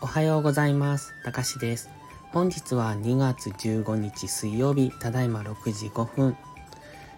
[0.00, 1.14] おはようございます。
[1.24, 1.88] たかしです。
[2.32, 6.36] 本日は2月15日水曜日、ただいま6時5分。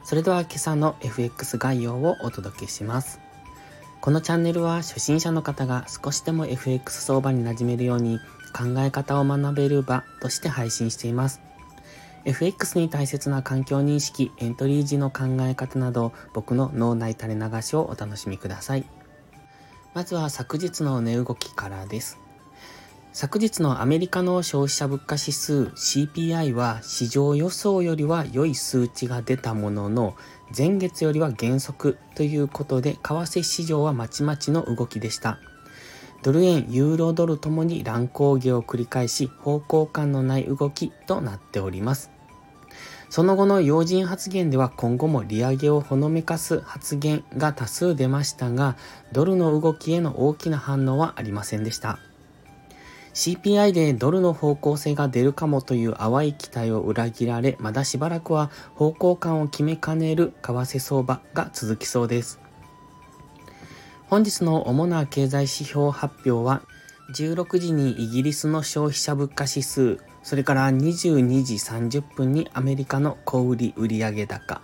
[0.05, 3.19] それでは今朝の FX 概要をお届けします。
[4.01, 8.21] このチャンネルは初心者の方が少しでも FX 相場に馴染めるように
[8.55, 11.41] 考え方を学べる場として配信しています。
[12.25, 18.85] FX に大切な環境認識、エントリー時の考え方など僕の脳内垂れ流しをお楽しみください。
[19.95, 22.19] まずは昨日の値動きからです。
[23.19, 30.17] 昨日のアメリカの消費者物価指数 CPI は市場予想よりは良い数値が出たものの
[30.55, 35.39] 前月よりは減速ということで為替市場はまちまちの動きでした。
[36.23, 42.11] ドル円、ユーロドルともに乱高下を繰り返し方向感のない動きとなっております。
[43.09, 48.77] その後の要人発言では今後も利上げをほのめかす発言が多数出ましたが、
[49.13, 51.99] ドルの動きへの大きな反応はありませんでした。
[53.17, 62.39] CPI でドルの方向性が出るかもという淡い期待を裏切られ、まだしばらくは方向感を決めかねる為替相場が続きそうです。
[64.09, 66.61] 本日の主な経済指標発表は、
[67.15, 74.61] 16時にイギリスの消費者物価指数、それから22時30分にアメリカの小売売上高、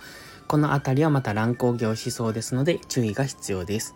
[0.47, 3.95] このあたりはまた乱高下をしそうですので注意が必要です。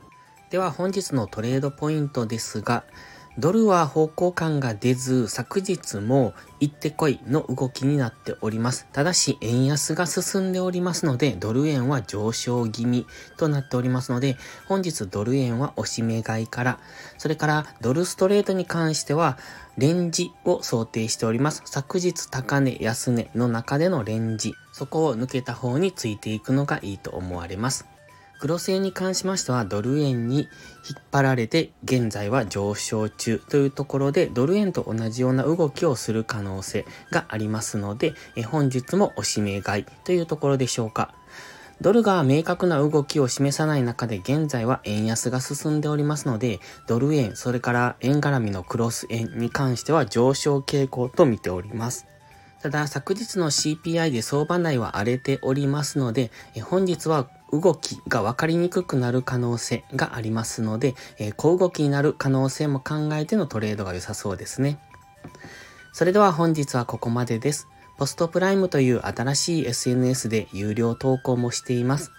[0.49, 2.85] では本日のトレードポイントですが、
[3.39, 8.87] ドルは方向感が出ず、昨日も行ってこいの動きになっております。
[8.95, 13.07] ただし、円安が進んでおりますので、ドル円は上昇気味
[13.37, 16.79] となっておりますので、本日ドル円は押し目買いから、
[17.19, 19.37] それからドルストレートに関しては、
[19.77, 21.61] レンジを想定しております。
[21.67, 27.96] 昨日高値、安値の中でのレンジ、そこを抜けた方についていくのがいいと思われます。
[28.39, 30.49] 黒線に関しましてはドル円に引っ
[31.11, 38.15] 張られて現在は上昇中というところでドル円と同じような動きをする可能性がありますので
[38.47, 41.15] 本日も押し目買いというところでしょうか。
[41.81, 52.07] ドルが明確な動きを示さない中で現在は円安が進んでおりますので、ドル円、それから円絡みのクロス円に関しては上昇傾向と見ております。
[52.63, 56.31] ただ、昨日の CPI で相場内は荒れておりますので、
[56.63, 64.79] 本日は動きが分かりにくくなる可能性がありますので、えー、小動きになる可能性も考えてのトレードが良さそうですね。
[65.93, 67.69] それでは本日はここまでです。
[67.97, 72.13] ポストプライムという新しい SNS で有料投稿もしています。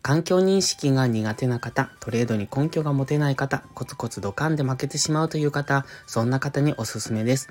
[0.00, 7.50] 環境認識が苦手な方、トレードに根拠が持てない方、コツコツドカンで負けてしまうという方、そんな方におすすめです。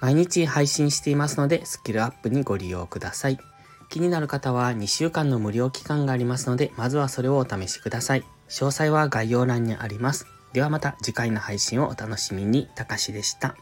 [0.00, 3.38] 毎日配信していますので、スキルアップにご利用ください。
[3.88, 8.24] 気になる方は2週間の無料期間がありますので、まずはそれをお試しください。
[8.48, 10.26] 詳細は概要欄にあります。
[10.52, 12.68] ではまた次回の配信をお楽しみに。
[12.74, 13.56] たかしでした。